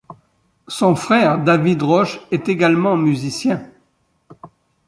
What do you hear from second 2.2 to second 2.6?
est